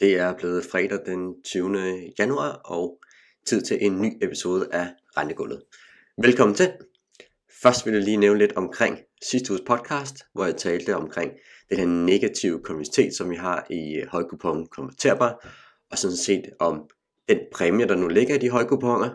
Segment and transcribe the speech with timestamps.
[0.00, 2.12] Det er blevet fredag den 20.
[2.18, 2.98] januar og
[3.46, 5.62] tid til en ny episode af Rentegulvet.
[6.22, 6.72] Velkommen til.
[7.62, 11.32] Først vil jeg lige nævne lidt omkring sidste uges podcast, hvor jeg talte omkring
[11.70, 15.48] den her negative konventitet, som vi har i højkupongen højkupon konverterbar,
[15.90, 16.88] og sådan set om
[17.28, 19.10] den præmie, der nu ligger i de højkuponer,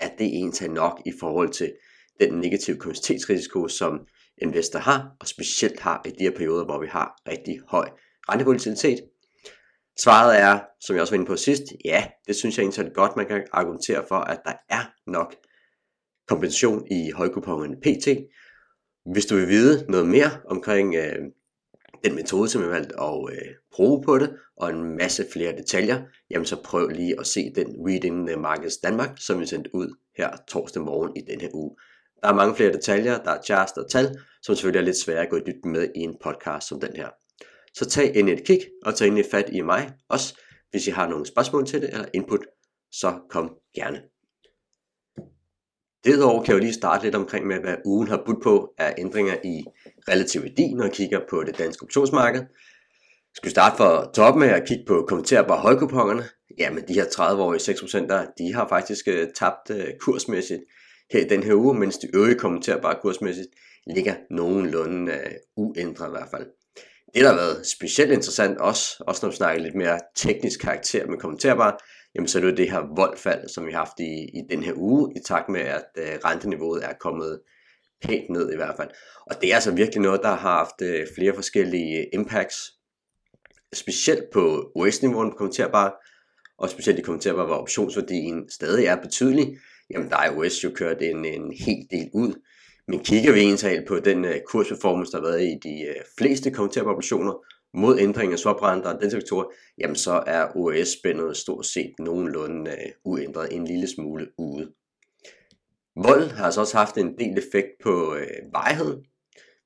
[0.00, 1.72] at det egentlig nok i forhold til
[2.20, 4.06] den negative konventitetsrisiko, som
[4.38, 7.88] investor har, og specielt har i de her perioder, hvor vi har rigtig høj
[8.28, 9.00] rentevolatilitet,
[10.02, 12.94] Svaret er, som jeg også var inde på sidst, ja, det synes jeg egentlig er
[12.94, 15.34] godt, man kan argumentere for, at der er nok
[16.28, 18.08] kompensation i højkupongen PT.
[19.12, 21.16] Hvis du vil vide noget mere omkring øh,
[22.04, 26.02] den metode, som jeg valgt at øh, bruge på det, og en masse flere detaljer,
[26.30, 30.30] jamen så prøv lige at se den Reading Markets Danmark, som vi sendte ud her
[30.48, 31.76] torsdag morgen i denne her uge.
[32.22, 35.22] Der er mange flere detaljer, der er charts og tal, som selvfølgelig er lidt svære
[35.22, 37.08] at gå i dybden med i en podcast som den her
[37.74, 40.34] så tag endelig et kig og tag endelig fat i mig også,
[40.70, 42.46] hvis I har nogle spørgsmål til det eller input,
[42.92, 44.02] så kom gerne.
[46.04, 48.94] Derudover kan jeg jo lige starte lidt omkring med, hvad ugen har budt på af
[48.98, 49.64] ændringer i
[50.08, 52.42] relativ værdi, når jeg kigger på det danske optionsmarked.
[53.34, 56.24] Skal vi starte fra toppen af at kigge på kommenterbare højkupongerne?
[56.58, 60.60] Jamen de her 30-årige 6% der, de har faktisk øh, tabt øh, kursmæssigt
[61.12, 63.48] her i den her uge, mens de øvrige kommenterbare kursmæssigt
[63.86, 66.46] ligger nogenlunde øh, uændret i hvert fald.
[67.14, 71.06] Det, der har været specielt interessant også, også når vi snakker lidt mere teknisk karakter
[71.06, 71.76] med kommenterbare,
[72.14, 74.62] jamen så er det jo det her voldfald, som vi har haft i, i den
[74.62, 77.40] her uge, i takt med, at øh, renteniveauet er kommet
[78.02, 78.88] pænt ned i hvert fald.
[79.26, 82.56] Og det er altså virkelig noget, der har haft øh, flere forskellige øh, impacts,
[83.72, 85.92] specielt på US-niveauen på kommenterbare,
[86.58, 89.58] og specielt i kommenterbare, hvor optionsværdien stadig er betydelig,
[89.90, 92.34] jamen der er US jo kørt en, en hel del ud.
[92.90, 96.50] Men kigger vi egentlig på den uh, kursperformance, der har været i de uh, fleste
[96.50, 97.34] kommenterbare
[97.74, 103.12] mod ændringen af swaprenter og den sektor, jamen så er OS-spændet stort set nogenlunde uh,
[103.12, 104.72] uændret en lille smule ude.
[105.96, 109.04] Vold har altså også haft en del effekt på uh, vejheden.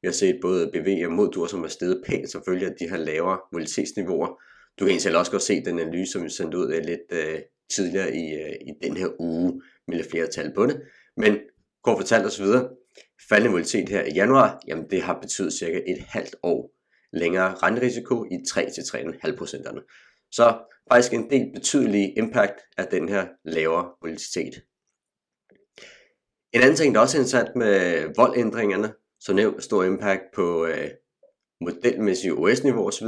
[0.03, 2.97] Vi har set både BV og moddur, som er steget pænt, selvfølgelig at de har
[2.97, 4.29] lavere mobilitetsniveauer.
[4.79, 7.41] Du kan egentlig også godt se den analyse, som vi sendte ud af lidt uh,
[7.75, 10.83] tidligere i, uh, i den her uge, med lidt flere tal på det.
[11.17, 11.39] Men
[11.85, 12.47] kort fortalt osv.,
[13.29, 16.71] Faldende volatilitet her i januar, jamen det har betydet cirka et halvt år
[17.13, 20.29] længere renterisiko i 3-3,5%.
[20.31, 20.59] Så
[20.93, 24.63] faktisk en del betydelig impact af den her lavere volatilitet.
[26.53, 30.91] En anden ting, der også er interessant med voldændringerne, så nævnt stor impact på øh,
[31.61, 33.07] modelmæssige OS-niveau osv.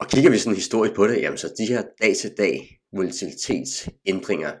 [0.00, 4.52] Og kigger vi sådan historisk på det, jamen så de her dag-til-dag volatilitetsændringer,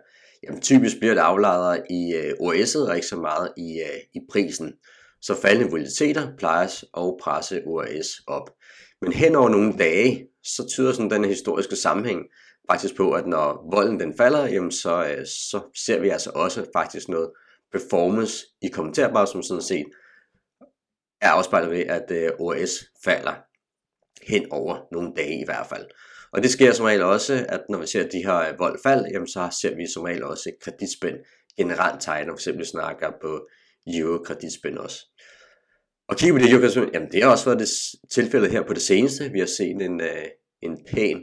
[0.46, 4.20] Jamen typisk bliver det aflejret i øh, OS'et og ikke så meget i, øh, i
[4.30, 4.72] prisen.
[5.22, 8.50] Så faldende volatiliteter plejes at presse ORS op.
[9.00, 12.20] Men hen over nogle dage, så tyder sådan den historiske sammenhæng
[12.70, 16.66] faktisk på, at når volden den falder, jamen så, øh, så ser vi altså også
[16.76, 17.30] faktisk noget
[17.72, 19.86] performance i kommentarbar, som sådan set
[21.20, 22.68] er afspejlet ved, at øh,
[23.04, 23.34] falder
[24.22, 25.86] hen over nogle dage i hvert fald.
[26.34, 29.28] Og det sker som regel også, at når vi ser de her øh, voldfald, jamen
[29.28, 31.16] så ser vi som regel også kreditspænd
[31.56, 33.48] generelt tegner, for eksempel snakker på
[33.86, 34.98] euro-kreditspænd også.
[36.08, 37.68] Og kigger vi det euro jamen det har også været det
[38.10, 39.30] tilfælde her på det seneste.
[39.32, 40.26] Vi har set en, øh,
[40.62, 41.22] en pæn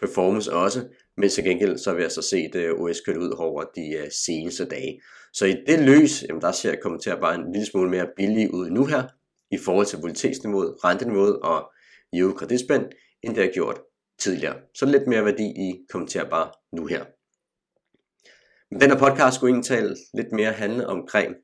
[0.00, 0.84] performance også,
[1.16, 4.64] men til gengæld så har vi altså set øh, OS kørt ud over de seneste
[4.64, 5.00] dage.
[5.32, 8.54] Så i det løs, jamen der ser jeg kommentere bare en lille smule mere billig
[8.54, 9.02] ud nu her,
[9.50, 11.72] i forhold til volatilitetsniveauet, renteniveauet og
[12.12, 12.84] euro-kreditspænd,
[13.22, 13.80] end det har gjort
[14.18, 14.56] tidligere.
[14.74, 17.04] Så lidt mere værdi i kommenterbar nu her.
[18.70, 21.34] Men den her podcast skulle egentlig tale lidt mere handle omkring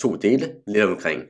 [0.00, 0.56] to dele.
[0.66, 1.22] Lidt omkring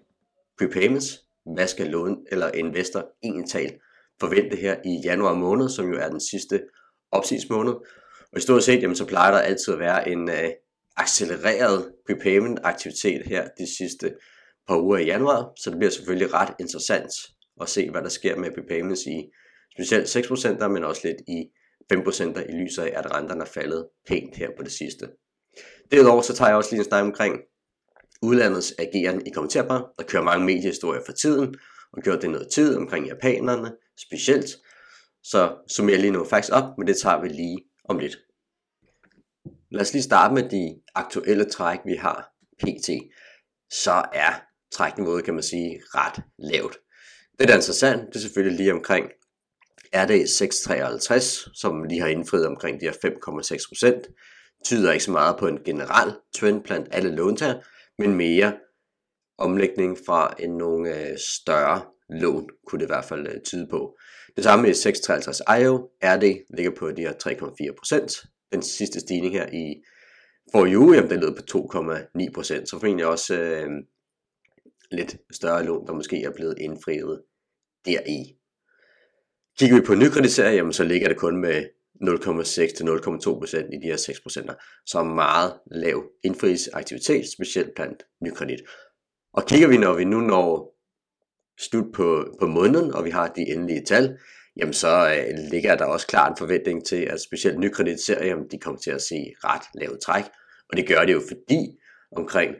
[0.59, 1.19] prepayments.
[1.55, 3.79] Hvad skal lån eller investor egentlig tale
[4.21, 6.61] forvente her i januar måned, som jo er den sidste
[7.11, 7.73] opsigelsesmåned.
[8.33, 10.51] Og i stort set, jamen, så plejer der altid at være en uh,
[10.97, 14.15] accelereret prepayment aktivitet her de sidste
[14.69, 17.13] par uger i januar, så det bliver selvfølgelig ret interessant
[17.61, 19.31] at se, hvad der sker med prepayments i
[19.81, 21.51] specielt 6%, men også lidt i
[21.93, 25.09] 5% i lyset af, at renterne er faldet pænt her på det sidste.
[25.93, 27.41] Derudover så tager jeg også lige en snak omkring
[28.23, 29.93] udlandets ageren i kommenterbar.
[29.99, 31.55] Der kører mange mediehistorier for tiden,
[31.93, 34.51] og gjort det noget tid omkring japanerne specielt.
[35.23, 38.19] Så summerer jeg lige nu faktisk op, men det tager vi lige om lidt.
[39.71, 42.91] Lad os lige starte med de aktuelle træk, vi har pt.
[43.71, 44.43] Så er
[44.73, 46.79] trækniveauet, kan man sige, ret lavt.
[47.39, 49.11] Det, der er interessant, det er selvfølgelig lige omkring
[49.95, 54.07] RD 653, som lige har indfriet omkring de her 5,6 procent,
[54.65, 57.61] tyder ikke så meget på en generel trend blandt alle låntager,
[57.99, 58.53] men mere
[59.39, 63.99] omlægning fra en nogle øh, større lån, kunne det i hvert fald øh, tyde på.
[64.37, 68.49] Det samme med 653 IO, RD ligger på de her 3,4%.
[68.53, 69.83] Den sidste stigning her i
[70.53, 73.71] for uge, jamen den lød på 2,9%, så formentlig også øh,
[74.91, 77.23] lidt større lån, der måske er blevet indfriet
[77.85, 78.40] deri.
[79.61, 81.65] Kigger vi på nykreditering, jamen så ligger det kun med
[82.03, 88.61] 0,6 til 0,2% i de her 6%, så meget lav indfrielsesaktivitet, specielt blandt nykredit.
[89.33, 90.77] Og kigger vi, når vi nu når
[91.61, 94.19] slut på, på måneden, og vi har de endelige tal,
[94.57, 98.81] jamen så øh, ligger der også klart en forventning til, at specielt nykreditserier, de kommer
[98.81, 100.25] til at se ret lavt træk.
[100.69, 101.79] Og det gør det jo fordi
[102.17, 102.55] omkring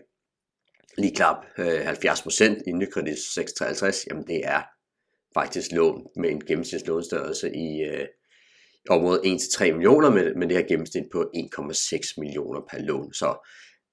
[0.99, 4.63] lige klap øh, 70% i nykredit 653, jamen det er
[5.35, 8.07] faktisk lån med en gennemsnitslånstørrelse i øh,
[8.89, 13.13] området 1-3 millioner, men, men det her gennemsnit på 1,6 millioner per lån.
[13.13, 13.47] Så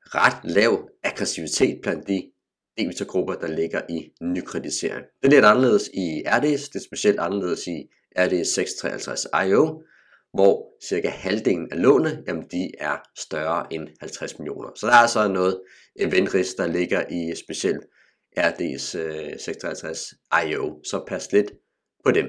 [0.06, 2.32] ret lav aggressivitet blandt de
[2.78, 5.06] debitorgrupper, der ligger i nykreditering.
[5.22, 7.90] Det er lidt anderledes i RDS, det er specielt anderledes i
[8.20, 9.84] RDS 653 IO,
[10.34, 14.70] hvor cirka halvdelen af lånene, jamen de er større end 50 millioner.
[14.76, 15.62] Så der er altså noget
[16.00, 17.84] eventrisk, der ligger i specielt
[18.38, 18.96] RDS
[19.44, 20.14] 56
[20.48, 21.52] IO, så pas lidt
[22.06, 22.26] på dem.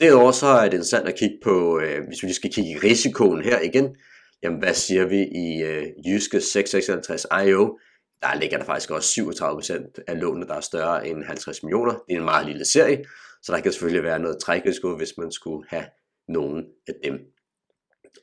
[0.00, 2.76] Derudover så er det interessant at kigge på, øh, hvis vi lige skal kigge i
[2.76, 3.96] risikoen her igen,
[4.42, 7.78] jamen hvad siger vi i øh, Jyske 656 IO?
[8.22, 11.92] Der ligger der faktisk også 37% af lånene, der er større end 50 millioner.
[11.92, 13.04] Det er en meget lille serie,
[13.42, 15.84] så der kan selvfølgelig være noget trækrisiko, hvis man skulle have
[16.28, 17.18] nogen af dem.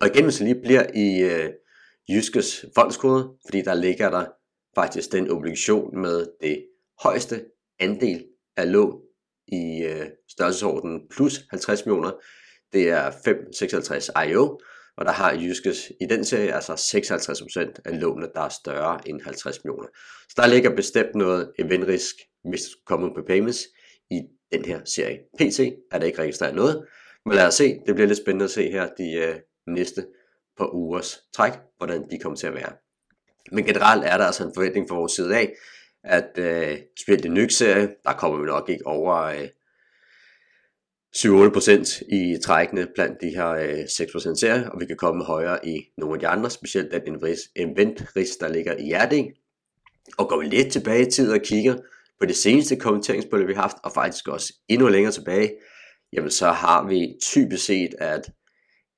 [0.02, 1.50] Og igen, hvis vi lige bliver i øh,
[2.10, 4.26] Jyskes fondskode, fordi der ligger der
[4.76, 6.66] faktisk den obligation med det
[7.04, 7.46] højeste
[7.80, 8.26] andel
[8.58, 9.02] af lån
[9.48, 12.12] i øh, størrelsesordenen plus 50 millioner.
[12.74, 14.60] Det er 556 IO,
[14.98, 19.22] og der har Jyskes i den serie altså 56% af lånene, der er større end
[19.22, 19.88] 50 millioner.
[20.30, 22.16] Så der ligger bestemt noget eventrisk,
[22.50, 23.60] hvis du kommer på payments
[24.12, 25.20] i den her serie.
[25.40, 25.60] PT
[25.92, 26.86] er der ikke registreret noget,
[27.26, 29.36] men lad os se, det bliver lidt spændende at se her de øh,
[29.68, 30.06] næste
[30.58, 32.74] par ugers træk, hvordan de kommer til at være.
[33.52, 35.54] Men generelt er der altså en forventning fra vores side af,
[36.04, 39.48] at øh, specielt den serie, der kommer vi nok ikke over øh,
[41.16, 45.82] 7-8% i trækkene blandt de her øh, 6% serier, og vi kan komme højere i
[45.98, 47.16] nogle af de andre, specielt den
[47.56, 49.32] event-risk, der ligger i Hjerting.
[50.18, 51.76] Og går vi lidt tilbage i tid og kigger
[52.20, 55.54] på det seneste kommenteringsbølge, vi har haft, og faktisk også endnu længere tilbage,
[56.14, 58.32] jamen så har vi typisk set, at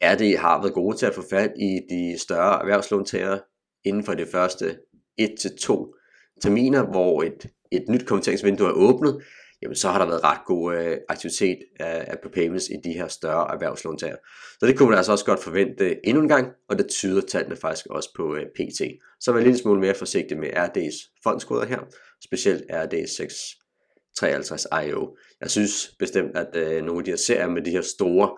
[0.04, 3.40] RD har været gode til at få fat i de større erhvervslåntagere
[3.84, 4.78] inden for det første
[5.22, 6.02] 1-2
[6.42, 9.22] terminer, hvor et, et nyt kommenteringsvindue er åbnet,
[9.62, 13.08] jamen så har der været ret god øh, aktivitet af, af prepayments i de her
[13.08, 14.16] større erhvervslåntager.
[14.60, 17.56] Så det kunne man altså også godt forvente endnu en gang, og det tyder tallene
[17.56, 18.82] faktisk også på øh, PT.
[19.20, 21.80] Så vær lidt smule mere forsigtig med RD's fondskoder her,
[22.26, 25.18] specielt RD 653 IO.
[25.42, 28.38] Jeg synes bestemt, at øh, nogle af de her serier med de her store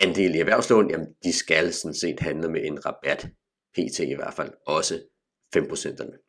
[0.00, 3.28] andel i erhvervslån, jamen de skal sådan set handle med en rabat,
[3.74, 5.00] PT i hvert fald, også
[5.56, 6.23] 5%'erne.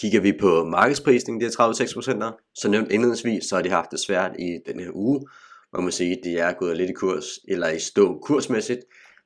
[0.00, 4.00] Kigger vi på markedsprisningen, de her 36%, så nævnt indledningsvis, så har de haft det
[4.00, 5.26] svært i den her uge.
[5.72, 8.80] Man må sige, at de er gået lidt i kurs, eller i stå kursmæssigt.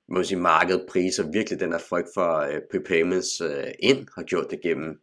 [0.09, 4.07] Man må sige, at markedet priser virkelig den her frygt for uh, prepayments øh, ind,
[4.15, 5.01] har gjort det gennem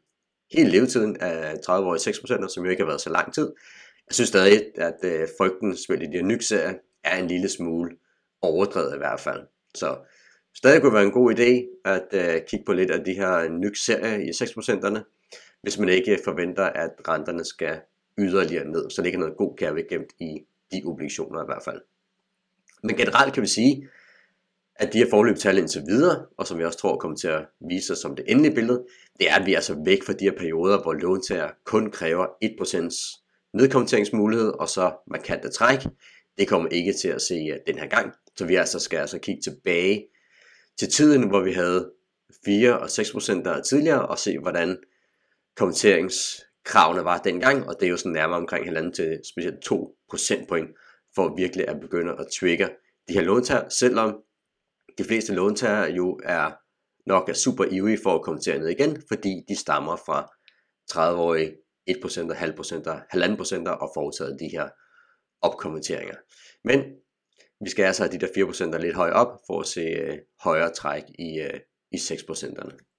[0.54, 3.52] hele levetiden af 30 år i 6%, som jo ikke har været så lang tid.
[4.08, 7.92] Jeg synes stadig, at øh, frygten selvfølgelig i de her nykserie er en lille smule
[8.42, 9.42] overdrevet i hvert fald.
[9.76, 9.98] Så
[10.58, 14.30] stadig kunne være en god idé at kigge på lidt af de her nykserier i
[14.30, 15.21] 6%'erne,
[15.62, 17.80] hvis man ikke forventer, at renterne skal
[18.18, 18.90] yderligere ned.
[18.90, 21.82] Så ligger noget god kærve gemt i de obligationer i hvert fald.
[22.84, 23.88] Men generelt kan vi sige,
[24.76, 27.88] at de her forløbstal indtil videre, og som jeg også tror kommer til at vise
[27.88, 28.86] sig som det endelige billede,
[29.20, 32.26] det er, at vi er altså væk fra de her perioder, hvor låntager kun kræver
[32.26, 33.22] 1%
[33.54, 35.80] nedkommenteringsmulighed og så markante træk.
[36.38, 39.20] Det kommer ikke til at se øh, den her gang, så vi altså skal altså
[39.20, 40.08] kigge tilbage
[40.80, 41.92] til tiden, hvor vi havde
[42.46, 44.78] 4 og 6% der tidligere, og se hvordan
[45.58, 50.70] kommenteringskravene var dengang, og det er jo sådan nærmere omkring halvanden til specielt 2 procentpoint,
[51.16, 52.70] for virkelig at begynde at trigge
[53.08, 54.24] de her låntager, selvom
[54.98, 56.52] de fleste låntager jo er
[57.06, 60.32] nok er super ivrige for at kommentere ned igen, fordi de stammer fra
[60.92, 61.52] 30-årige
[61.90, 64.70] 1%, halv procenter, halvanden procenter og foretaget de her
[65.42, 66.16] opkommenteringer.
[66.64, 66.80] Men
[67.64, 70.74] vi skal altså have de der 4% lidt højere op for at se øh, højere
[70.74, 71.60] træk i, øh,
[71.92, 72.91] i 6%'erne.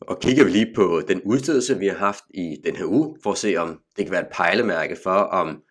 [0.00, 3.32] Og kigger vi lige på den udstedelse, vi har haft i den her uge, for
[3.32, 5.62] at se om det kan være et pejlemærke for, om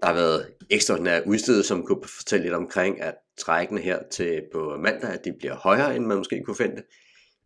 [0.00, 4.76] der har været ekstraordinære udstedelse, som kunne fortælle lidt omkring, at trækkene her til på
[4.76, 6.82] mandag, at de bliver højere, end man måske kunne forvente.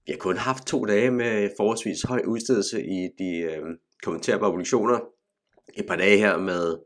[0.07, 3.63] Vi har kun haft to dage med forholdsvis høj udstedelse i de øh,
[4.03, 5.01] kommenterbare obligationer.
[5.77, 6.79] et par dage her med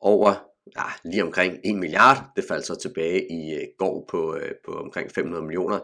[0.00, 2.30] over ja, lige omkring 1 milliard.
[2.36, 5.78] Det faldt så tilbage i øh, går på, øh, på omkring 500 millioner.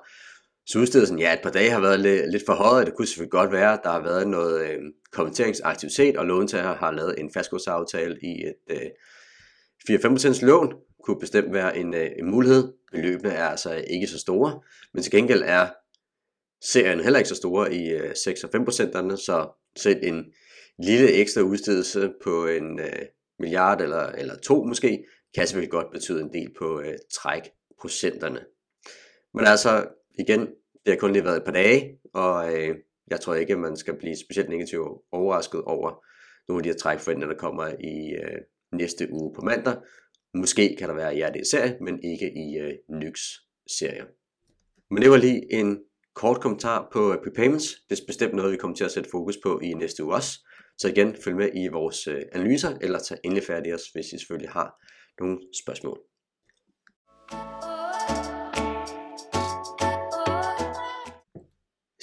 [0.66, 2.86] Så udstedelsen, ja, et par dage har været lidt, lidt for højt.
[2.86, 4.78] Det kunne selvfølgelig godt være, der har været noget øh,
[5.12, 8.90] kommenteringsaktivitet, og låntager har lavet en fastgårdsaftale i et øh,
[9.90, 12.72] 4-5% lån, kunne bestemt være en, øh, en mulighed.
[12.92, 14.60] Beløbene er altså ikke så store,
[14.94, 15.68] men til gengæld er
[16.64, 20.24] serien heller ikke så store i øh, 6 og 5%'erne, så selv en
[20.78, 23.02] lille ekstra udstedelse på en øh,
[23.38, 25.04] milliard eller, eller to måske,
[25.34, 28.40] kan selvfølgelig godt betyde en del på øh, trækprocenterne.
[29.34, 29.86] Men altså,
[30.18, 30.40] igen,
[30.84, 32.76] det har kun lige været et par dage, og øh,
[33.10, 36.04] jeg tror ikke, at man skal blive specielt negativt overrasket over
[36.48, 38.40] nogle af de her trækforventninger, der kommer i øh,
[38.72, 39.76] næste uge på mandag.
[40.34, 44.06] Måske kan der være i RD-serie, men ikke i øh, Nyx-serie.
[44.90, 45.78] Men det var lige en
[46.14, 47.74] kort kommentar på øh, prepayments.
[47.90, 50.30] Det er bestemt noget, vi kommer til at sætte fokus på i næste uge også.
[50.78, 54.18] Så igen, følg med i vores øh, analyser, eller tag endelig færdig os, hvis I
[54.18, 54.82] selvfølgelig har
[55.20, 55.98] nogle spørgsmål.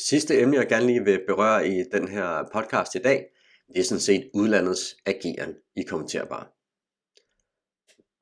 [0.10, 3.26] Sidste emne, jeg gerne lige vil berøre i den her podcast i dag,
[3.68, 6.54] det er sådan set udlandets ageren i kommenterbar.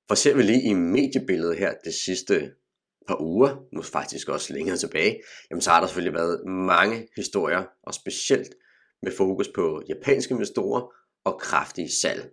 [0.07, 2.51] For ser vi lige i mediebilledet her det sidste
[3.07, 7.63] par uger, nu faktisk også længere tilbage, jamen så har der selvfølgelig været mange historier,
[7.83, 8.55] og specielt
[9.01, 12.31] med fokus på japanske investorer og kraftige salg.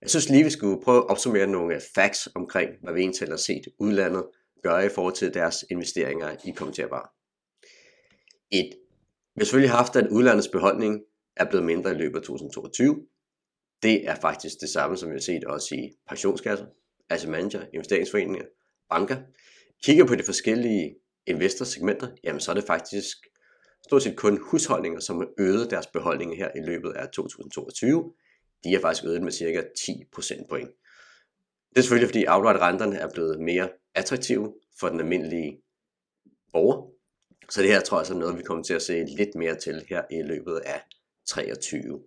[0.00, 3.36] Jeg synes lige, vi skulle prøve at opsummere nogle facts omkring, hvad vi egentlig har
[3.36, 4.24] set udlandet
[4.62, 7.15] gøre i forhold til deres investeringer i kommenterbar
[8.50, 8.70] et,
[9.34, 11.02] Vi har selvfølgelig haft, at udlandets beholdning
[11.36, 13.06] er blevet mindre i løbet af 2022.
[13.82, 16.66] Det er faktisk det samme, som vi har set også i pensionskasser,
[17.10, 18.46] altså manager, investeringsforeninger,
[18.90, 19.16] banker.
[19.84, 23.16] Kigger på de forskellige investorsegmenter, jamen så er det faktisk
[23.86, 28.12] stort set kun husholdninger, som har øget deres beholdninger her i løbet af 2022.
[28.64, 30.70] De har faktisk øget med cirka 10 procentpoint.
[31.70, 35.62] Det er selvfølgelig, fordi outright-renterne er blevet mere attraktive for den almindelige
[36.52, 36.95] borger.
[37.50, 39.84] Så det her tror jeg er noget, vi kommer til at se lidt mere til
[39.88, 40.82] her i løbet af
[41.26, 42.00] 23.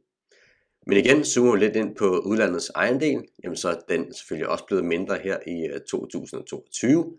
[0.87, 4.65] Men igen, zoomer vi lidt ind på udlandets ejendel, jamen så er den selvfølgelig også
[4.65, 7.17] blevet mindre her i øh, 2022.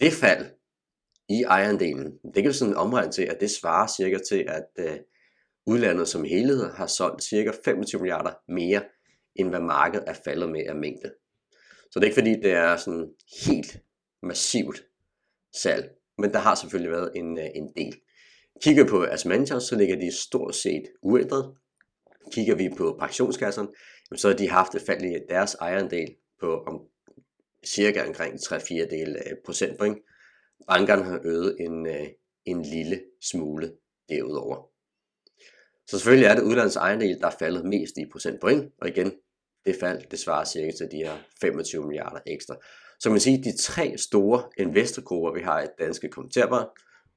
[0.00, 0.46] Det fald
[1.28, 4.96] i ejendelen, det kan vi sådan omregne til, at det svarer cirka til, at øh,
[5.66, 8.82] udlandet som helhed har solgt cirka 25 milliarder mere,
[9.34, 11.12] end hvad markedet er faldet med af mængde.
[11.90, 13.10] Så det er ikke fordi, det er sådan
[13.46, 13.82] helt
[14.22, 14.84] massivt
[15.54, 17.94] salg, men der har selvfølgelig været en, øh, en del.
[18.62, 21.54] Kigger på Asmantia, så ligger de stort set uændret.
[22.32, 23.68] Kigger vi på pensionskasserne,
[24.16, 26.80] så har de haft et fald i deres ejerandel på om
[27.66, 29.98] cirka omkring 3-4 del øh, procentpoint.
[30.68, 32.06] Bankerne har øget en, øh,
[32.44, 33.72] en lille smule
[34.08, 34.68] derudover.
[35.86, 39.12] Så selvfølgelig er det udlandets ejendel, der er faldet mest i procentpoint, og igen,
[39.66, 42.56] det fald, det svarer cirka til de her 25 milliarder ekstra.
[43.00, 46.66] Så man siger, de tre store investorgrupper, vi har i danske kommenterbare,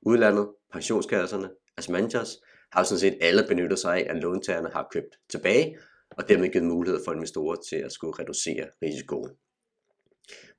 [0.01, 1.43] udlandet, pensionskasserne,
[1.77, 2.37] altså Asmantias,
[2.71, 5.77] har sådan set alle benyttet sig af, at låntagerne har købt tilbage,
[6.11, 9.31] og dermed givet mulighed for investorer til at skulle reducere risikoen.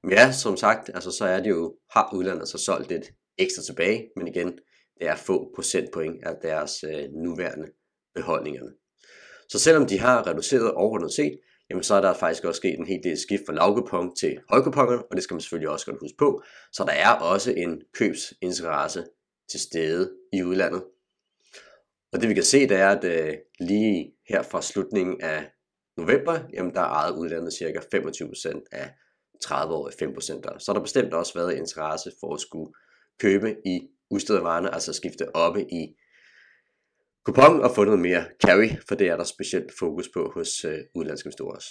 [0.03, 3.07] Men ja, som sagt, altså så er det jo, har udlandet så solgt lidt
[3.39, 4.59] ekstra tilbage, men igen,
[4.99, 7.69] det er få procentpoint af deres øh, nuværende
[8.15, 8.71] beholdningerne.
[9.49, 11.39] Så selvom de har reduceret overordnet set,
[11.71, 14.99] jamen så er der faktisk også sket en hel del skift fra lavkupon til højkuponger,
[14.99, 16.43] og det skal man selvfølgelig også godt huske på.
[16.73, 19.05] Så der er også en købsinteresse
[19.51, 20.85] til stede i udlandet.
[22.13, 25.51] Og det vi kan se, det er, at øh, lige her fra slutningen af
[25.97, 28.91] november, jamen der er ejet udlandet cirka 25% af
[29.45, 30.59] 30-årige 5%.
[30.59, 32.73] Så har der bestemt også været interesse for at skulle
[33.21, 35.97] købe i udstedte altså skifte oppe i
[37.25, 40.79] kupon og få noget mere carry, for det er der specielt fokus på hos øh,
[40.95, 41.71] udenlandske investorer også.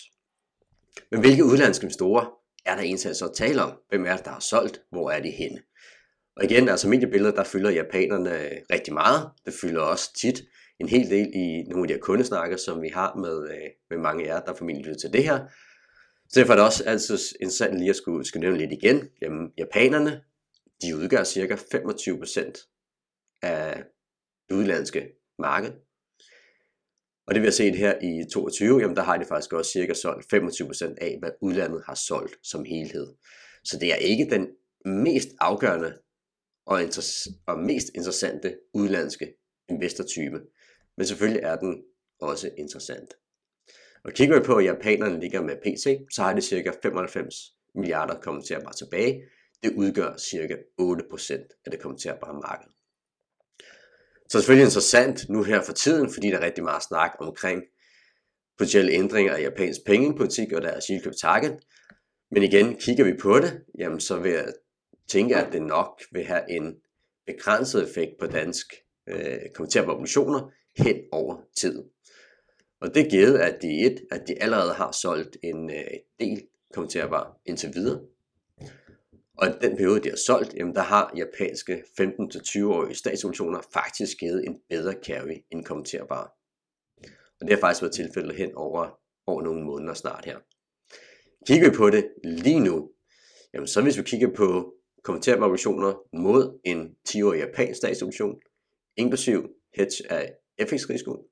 [1.12, 2.26] Men hvilke udenlandske investorer
[2.66, 3.72] er der egentlig så at tale om?
[3.90, 4.82] Hvem er det, der har solgt?
[4.92, 5.62] Hvor er de henne?
[6.36, 9.30] Og igen, altså mediebilledet, der fylder japanerne øh, rigtig meget.
[9.46, 10.42] Det fylder også tit
[10.80, 13.98] en hel del i nogle af de her kundesnakker, som vi har med, øh, med
[13.98, 15.40] mange af jer, der formentlig lytter til det her.
[16.30, 19.10] Så derfor er det også altid interessant lige at skulle, skulle nævne lidt igen.
[19.22, 20.22] Jamen, japanerne,
[20.82, 23.84] de udgør cirka 25% af
[24.50, 25.08] det udenlandske
[25.40, 25.72] marked.
[27.28, 29.94] Og det vi har set her i 22, jamen der har de faktisk også cirka
[29.94, 33.08] solgt 25% af, hvad udlandet har solgt som helhed.
[33.64, 34.48] Så det er ikke den
[34.86, 35.98] mest afgørende
[36.66, 36.82] og,
[37.48, 39.34] og mest interessante udlandske
[39.70, 40.42] investortype.
[40.98, 41.84] Men selvfølgelig er den
[42.20, 43.14] også interessant.
[44.04, 47.36] Og kigger vi på, at japanerne ligger med PC, så har de cirka 95
[47.76, 49.24] milliarder kommenterbare tilbage.
[49.64, 52.68] Det udgør cirka 8% af det kommenterbare marked.
[54.30, 57.64] Så selvfølgelig interessant nu her for tiden, fordi der er rigtig meget snak omkring
[58.58, 61.58] potentielle ændringer af japansk pengepolitik og deres yield target.
[62.32, 64.54] Men igen, kigger vi på det, jamen så vil jeg
[65.08, 66.76] tænke, at det nok vil have en
[67.26, 68.74] begrænset effekt på dansk
[69.10, 71.84] øh, kommenterbare obligationer hen over tid.
[72.82, 77.34] Og det givet, at de, et, at de allerede har solgt en øh, del kommenterbare
[77.46, 78.02] indtil videre.
[79.38, 84.46] Og i den periode, de har solgt, jamen der har japanske 15-20-årige statsobligationer faktisk givet
[84.46, 86.28] en bedre carry end kommenterbare.
[87.40, 90.38] Og det har faktisk været tilfældet hen over, over nogle måneder snart her.
[91.48, 92.92] Kigger vi på det lige nu,
[93.54, 98.40] jamen så hvis vi kigger på kommenterbare obligationer mod en 10-årig japansk statsobligation,
[98.98, 101.24] inklusiv hedge af FX-risikoen,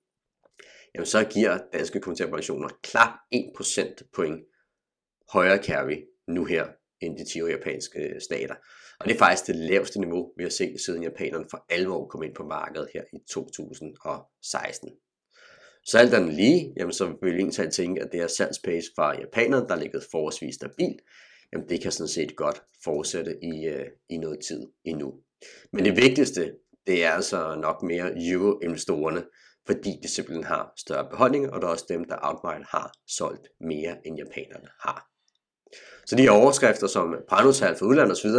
[0.96, 4.46] jamen så giver danske kommenterbare obligationer klart 1% point
[5.30, 5.98] højere carry
[6.28, 6.66] nu her
[7.02, 8.56] end de 10 japanske stater.
[9.00, 12.24] Og det er faktisk det laveste niveau, vi har set siden japanerne for alvor kom
[12.24, 14.90] ind på markedet her i 2016.
[15.86, 19.20] Så alt andet lige, jamen så vil en egentlig tænke, at det er salgspace fra
[19.20, 21.02] japanerne, der ligger forholdsvis stabilt,
[21.54, 25.14] jamen det kan sådan set godt fortsætte i, øh, i noget tid endnu.
[25.74, 26.56] Men det vigtigste,
[26.88, 29.24] det er altså nok mere euro-investorerne,
[29.66, 33.48] fordi de simpelthen har større beholdninger, og der er også dem, der outright har solgt
[33.60, 35.15] mere, end japanerne har.
[36.06, 38.30] Så de her overskrifter som brandudtal for udlandet osv.,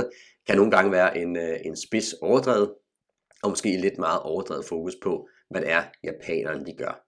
[0.46, 2.74] kan nogle gange være en, øh, en spids overdrevet,
[3.42, 7.02] og måske lidt meget overdrevet fokus på, hvad det er, japanerne de gør.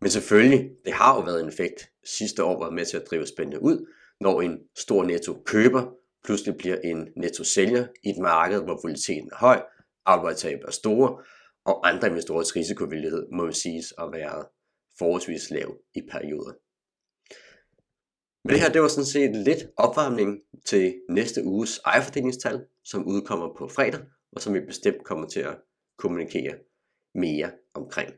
[0.00, 3.26] Men selvfølgelig, det har jo været en effekt sidste år, var med til at drive
[3.26, 3.86] spændende ud,
[4.20, 5.82] når en stor netto køber
[6.24, 9.62] pludselig bliver en netto sælger i et marked, hvor volatiliteten er høj,
[10.06, 11.24] arbejdstab er store,
[11.64, 14.44] og andre investorers risikovillighed må jo siges at være
[14.98, 16.52] forholdsvis lav i perioder.
[18.44, 23.54] Men det her, det var sådan set lidt opvarmning til næste uges ejerfordelingstal, som udkommer
[23.58, 24.00] på fredag,
[24.32, 25.58] og som vi bestemt kommer til at
[25.98, 26.54] kommunikere
[27.14, 28.10] mere omkring.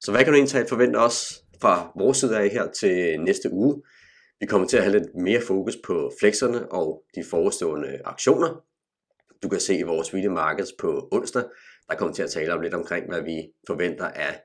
[0.00, 3.82] Så hvad kan du egentlig forvente os fra vores side af her til næste uge?
[4.40, 8.64] Vi kommer til at have lidt mere fokus på flexerne og de forestående aktioner.
[9.42, 11.42] Du kan se i vores video markets på onsdag,
[11.88, 14.40] der kommer til at tale om lidt omkring, hvad vi forventer af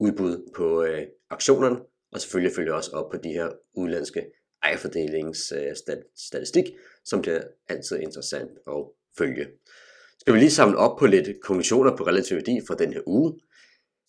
[0.00, 1.80] udbud på øh, aktionerne,
[2.12, 4.26] og selvfølgelig følger også op på de her udlandske
[4.62, 6.72] ejerfordelingsstatistik, øh,
[7.04, 8.84] som bliver altid interessant at
[9.18, 9.48] følge.
[10.18, 13.40] Skal vi lige samle op på lidt konklusioner på relativ værdi for den her uge,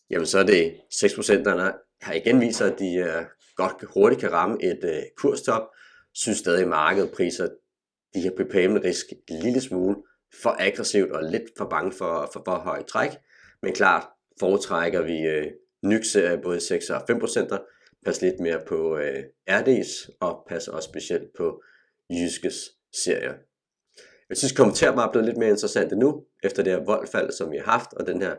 [0.09, 3.25] jamen så er det 6% der har igen viser, at de øh,
[3.55, 5.61] godt hurtigt kan ramme et øh, kurstop,
[6.13, 7.47] synes stadig markedet priser
[8.13, 9.95] de her prepayment risk en lille smule
[10.41, 13.09] for aggressivt og lidt for bange for, for, for højt træk.
[13.61, 14.07] Men klart
[14.39, 15.51] foretrækker vi øh,
[15.83, 20.89] Nyx er både 6 og 5%, pas lidt mere på øh, RD's, og pas også
[20.89, 21.63] specielt på
[22.09, 23.33] Jyskes serier.
[24.29, 27.57] Jeg synes, kommentarer er blevet lidt mere interessant nu, efter det her voldfald, som vi
[27.57, 28.35] har haft, og den her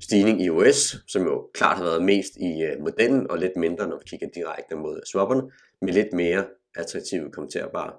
[0.00, 3.88] stigning i US, som jo klart har været mest i øh, modellen, og lidt mindre,
[3.88, 5.42] når vi kigger direkte mod swapperne,
[5.82, 7.92] med lidt mere attraktive kommenterbare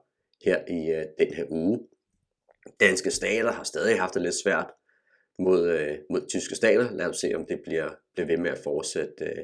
[0.45, 1.79] her i øh, den her uge.
[2.79, 4.67] Danske stater har stadig haft det lidt svært
[5.39, 6.91] mod, øh, mod tyske stater.
[6.91, 9.43] Lad os se, om det bliver, bliver ved med at fortsætte øh,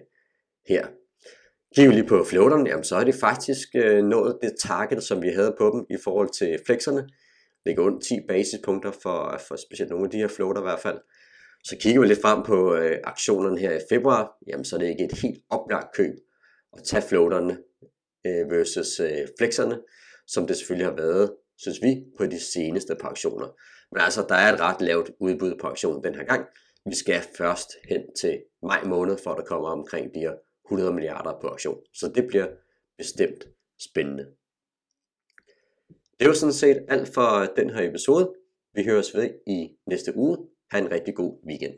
[0.67, 0.88] her.
[1.75, 5.21] Kigger vi lige på floaterne, jamen så er det faktisk øh, nået det target, som
[5.21, 7.10] vi havde på dem i forhold til flexerne.
[7.65, 10.99] Ligger under 10 basispunkter for, for specielt nogle af de her floater i hvert fald.
[11.63, 14.88] Så kigger vi lidt frem på øh, aktionerne her i februar, jamen så er det
[14.88, 16.15] ikke et helt oplagt køb
[16.78, 17.58] at tage floaterne
[18.28, 19.80] øh, versus øh, flexerne,
[20.28, 23.47] som det selvfølgelig har været, synes vi, på de seneste par aktioner.
[23.91, 26.47] Men altså, der er et ret lavt udbud på aktionen den her gang.
[26.86, 30.34] Vi skal først hen til maj måned, for at der kommer omkring de her
[30.65, 31.82] 100 milliarder på auktion.
[31.93, 32.47] Så det bliver
[32.97, 33.47] bestemt
[33.80, 34.25] spændende.
[36.19, 38.34] Det var sådan set alt for den her episode.
[38.73, 40.38] Vi høres ved i næste uge.
[40.71, 41.78] Ha' en rigtig god weekend.